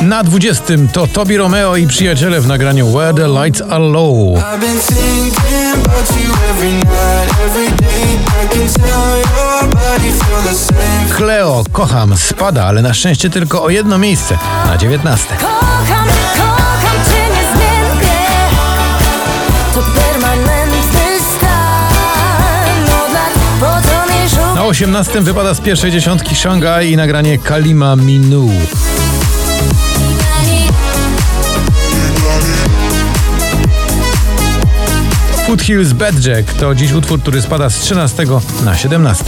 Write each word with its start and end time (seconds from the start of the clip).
Na 0.00 0.22
20 0.22 0.64
to 0.92 1.06
Tobi 1.06 1.36
Romeo 1.36 1.76
i 1.76 1.86
przyjaciele 1.86 2.40
w 2.40 2.46
nagraniu 2.46 2.92
Where 2.92 3.14
the 3.14 3.28
Lights 3.28 3.62
Are 3.62 3.84
Low. 3.84 4.38
Cleo, 11.16 11.64
kocham, 11.72 12.16
spada, 12.16 12.64
ale 12.64 12.82
na 12.82 12.94
szczęście 12.94 13.30
tylko 13.30 13.62
o 13.62 13.70
jedno 13.70 13.98
miejsce, 13.98 14.38
na 14.66 14.76
19. 14.76 15.36
Kocham, 15.36 16.06
kocham 16.36 16.96
cię 17.04 17.22
niezmiennie 17.28 18.20
To 19.74 19.80
permanentny 19.82 21.20
stan 21.36 22.84
Od 23.04 23.12
lat 23.14 24.54
Na 24.54 24.64
18 24.64 25.20
wypada 25.20 25.54
z 25.54 25.60
pierwszej 25.60 25.92
dziesiątki 25.92 26.36
Shanghai 26.36 26.92
i 26.92 26.96
nagranie 26.96 27.38
Kalima 27.38 27.96
Minu. 27.96 28.48
Foothills 35.46 35.92
Bad 35.92 36.24
Jack 36.24 36.52
to 36.52 36.74
dziś 36.74 36.92
utwór, 36.92 37.20
który 37.20 37.42
spada 37.42 37.70
z 37.70 37.78
13 37.78 38.24
na 38.64 38.76
17. 38.76 39.24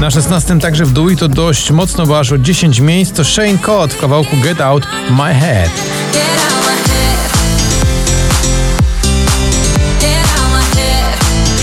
Na 0.00 0.10
16 0.10 0.58
także 0.58 0.84
w 0.84 0.92
dół 0.92 1.16
to 1.16 1.28
dość 1.28 1.70
mocno, 1.70 2.06
bo 2.06 2.18
aż 2.18 2.32
o 2.32 2.38
10 2.38 2.80
miejsc 2.80 3.12
to 3.12 3.24
Shane 3.24 3.58
Cott 3.58 3.94
w 3.94 4.00
kawałku. 4.00 4.36
Get 4.36 4.60
out 4.60 4.86
my 5.10 5.34
head 5.34 5.70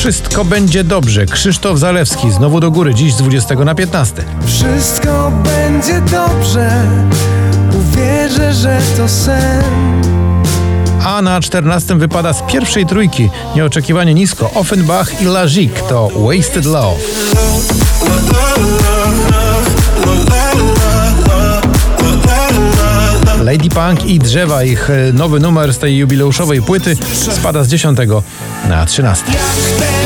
Wszystko 0.09 0.45
będzie 0.45 0.83
dobrze. 0.83 1.25
Krzysztof 1.25 1.79
Zalewski 1.79 2.31
znowu 2.31 2.59
do 2.59 2.71
góry, 2.71 2.95
dziś 2.95 3.13
z 3.13 3.17
20 3.17 3.55
na 3.55 3.75
15. 3.75 4.23
Wszystko 4.45 5.31
będzie 5.43 6.01
dobrze, 6.01 6.83
uwierzę, 7.79 8.53
że 8.53 8.81
to 8.97 9.07
sen. 9.07 9.63
A 11.05 11.21
na 11.21 11.41
14 11.41 11.95
wypada 11.95 12.33
z 12.33 12.41
pierwszej 12.41 12.85
trójki, 12.85 13.29
nieoczekiwanie 13.55 14.13
nisko, 14.13 14.51
Offenbach 14.55 15.21
i 15.21 15.25
Lazik 15.25 15.81
to 15.81 16.09
Wasted 16.15 16.65
Love. 16.65 16.99
Lady 23.43 23.69
Punk 23.69 24.05
i 24.05 24.19
Drzewa, 24.19 24.63
ich 24.63 24.89
e, 24.89 25.13
nowy 25.13 25.39
numer 25.39 25.73
z 25.73 25.77
tej 25.77 25.97
jubileuszowej 25.97 26.61
płyty 26.61 26.95
spada 27.13 27.63
z 27.63 27.67
10 27.67 27.97
na 28.69 28.85
13. 28.85 29.25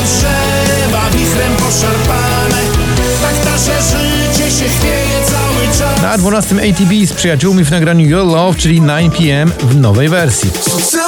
Drzewa 0.04 1.10
wichrem 1.10 1.56
poszarpane 1.56 2.62
Tak 3.22 3.52
nasze 3.52 3.82
życie 3.82 4.50
się 4.50 4.68
chwieje 4.68 5.24
cały 5.26 5.78
czas 5.78 6.02
Na 6.02 6.18
12 6.18 6.56
ATB 6.56 7.06
z 7.06 7.12
przyjaciółmi 7.12 7.64
w 7.64 7.70
nagraniu 7.70 8.06
Your 8.06 8.26
Love, 8.26 8.58
czyli 8.58 8.82
9pm 8.82 9.50
w 9.60 9.76
nowej 9.76 10.08
wersji. 10.08 10.50
So. 10.50 11.04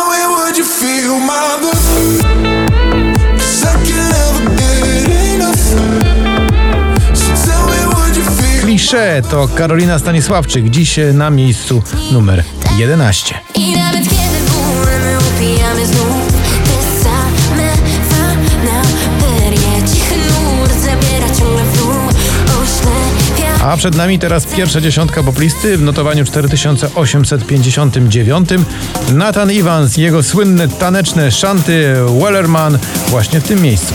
Klisze 8.77 9.23
to 9.31 9.49
Karolina 9.49 9.99
Stanisławczyk, 9.99 10.71
dziś 10.71 10.99
e, 10.99 11.13
na 11.13 11.31
miejscu 11.31 11.83
numer 12.13 12.45
11. 12.79 13.35
I 13.55 13.77
nawet 13.77 14.03
kiedy 14.03 14.51
burmy 14.51 15.19
upijamy 15.19 15.87
znów 15.87 16.16
A 23.67 23.77
przed 23.77 23.95
nami 23.95 24.19
teraz 24.19 24.47
pierwsza 24.47 24.81
dziesiątka 24.81 25.23
poplisty 25.23 25.79
w 25.79 25.83
notowaniu 25.83 26.25
4859. 26.25 28.49
Nathan 29.13 29.51
Evans, 29.51 29.97
jego 29.97 30.23
słynne 30.23 30.69
taneczne 30.69 31.31
szanty 31.31 31.95
Wellerman 32.23 32.79
właśnie 33.09 33.41
w 33.41 33.45
tym 33.45 33.63
miejscu. 33.63 33.95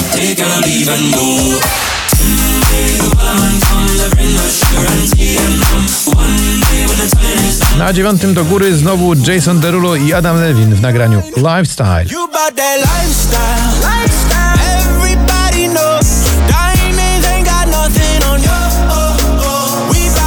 Na 7.78 7.94
dziewiątym 7.94 8.34
do 8.34 8.46
góry 8.46 8.78
znowu 8.78 9.14
Jason 9.14 9.60
Derulo 9.60 9.96
i 9.96 10.14
Adam 10.14 10.42
Levin 10.42 10.76
w 10.76 10.82
nagraniu 10.82 11.24
Lifestyle. 11.38 12.06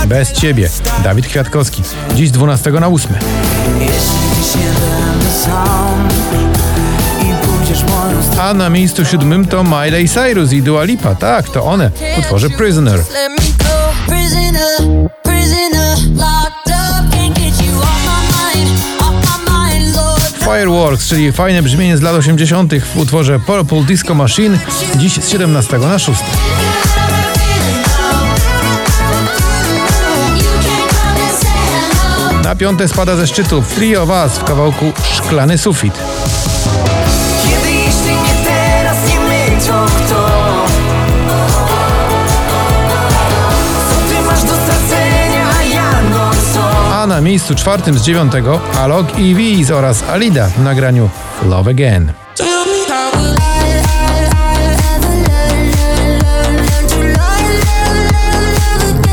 Bez 0.07 0.33
ciebie. 0.33 0.69
Dawid 1.05 1.27
Kwiatkowski. 1.27 1.83
Dziś 2.15 2.29
z 2.29 2.33
12 2.33 2.71
na 2.71 2.89
8. 2.89 3.13
Jeśli 3.81 4.53
się 4.53 4.59
będę 4.59 5.31
sam 5.31 6.09
i 7.23 7.47
pójdziesz 7.47 7.83
moją 7.83 8.23
stronę. 8.23 8.43
A 8.43 8.55
na 8.55 8.71
miejscu 8.71 9.05
siódmym 9.05 9.47
to 9.47 9.65
Miley 9.65 10.09
Cyrus 10.09 10.53
i 10.53 10.63
Dua 10.63 10.85
Lipa. 10.85 11.15
Tak, 11.15 11.49
to 11.49 11.65
one 11.65 11.91
w 11.91 12.19
utworze 12.19 12.51
Prisoner. 12.51 13.01
Fireworks, 20.45 21.09
czyli 21.09 21.33
fajne 21.33 21.63
brzmienie 21.63 21.97
z 21.97 22.03
lat 22.03 22.15
80. 22.15 22.75
w 22.75 22.99
utworze 22.99 23.41
Purple 23.41 23.83
Disco 23.83 24.15
Machine, 24.15 24.59
dziś 24.97 25.13
z 25.13 25.29
17 25.29 25.79
na 25.79 25.99
6. 25.99 26.21
Na 32.45 32.55
piąte 32.55 32.89
spada 32.89 33.17
ze 33.17 33.27
szczytu 33.27 33.63
Three 33.63 33.97
of 33.97 34.09
Us 34.09 34.33
w 34.33 34.45
kawałku 34.45 34.93
Szklany 35.03 35.59
Sufit. 35.59 35.95
Kiedy 37.45 37.73
jeśli 37.73 38.15
nie 38.15 38.45
teraz, 38.45 39.09
nie 39.09 39.21
my, 39.21 39.67
to 39.67 39.87
kto? 39.87 40.27
Co 43.91 44.15
ty 44.15 44.23
masz 44.27 44.43
do 44.43 44.55
stracenia, 44.55 45.47
a 45.59 45.63
ja 45.63 46.03
no 46.11 46.31
co? 46.55 46.95
A 46.95 47.07
na 47.07 47.21
miejscu 47.21 47.55
czwartym 47.55 47.99
z 47.99 48.03
dziewiątego 48.03 48.61
Alok 48.79 49.19
i 49.19 49.35
Wiz 49.35 49.71
oraz 49.71 50.03
Alida 50.03 50.47
w 50.47 50.59
nagraniu 50.59 51.11
Love 51.43 51.71
Again. 51.71 52.24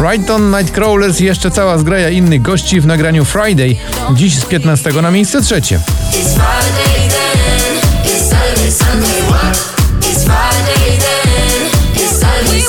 Brighton 0.02 0.52
Nightcrawlers 0.52 1.22
i 1.22 1.26
jeszcze 1.26 1.52
cała 1.52 1.78
zgraja 1.78 2.10
innych 2.10 2.42
gości 2.42 2.82
w 2.82 2.86
nagraniu 2.86 3.26
Friday, 3.26 3.76
dziś 4.14 4.40
z 4.40 4.46
15 4.46 4.92
na 5.02 5.12
miejsce 5.12 5.42
trzecie. 5.42 5.80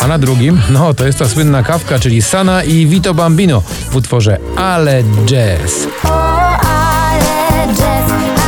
A 0.00 0.06
na 0.06 0.18
drugim, 0.18 0.60
no 0.70 0.94
to 0.94 1.06
jest 1.06 1.18
ta 1.18 1.28
słynna 1.28 1.62
kawka, 1.62 1.98
czyli 1.98 2.22
Sana 2.22 2.64
i 2.64 2.86
Vito 2.86 3.14
Bambino 3.14 3.62
w 3.90 3.96
utworze 3.96 4.38
Ale 4.56 5.02
Jazz. 5.26 5.86
O, 6.04 6.08
ale 6.60 7.74
jazz, 7.74 8.41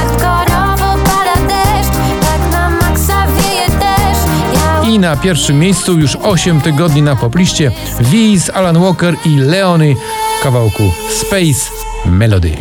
I 4.94 4.98
na 4.98 5.16
pierwszym 5.16 5.58
miejscu 5.58 5.98
już 5.98 6.16
8 6.16 6.60
tygodni 6.60 7.02
na 7.02 7.16
popliście 7.16 7.72
Wiz, 8.00 8.50
Alan 8.50 8.80
Walker 8.80 9.14
i 9.24 9.36
Leony 9.36 9.94
w 10.40 10.42
kawałku 10.42 10.82
Space 11.10 11.70
Melody. 12.06 12.56